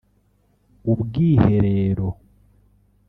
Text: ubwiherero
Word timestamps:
ubwiherero 0.91 2.07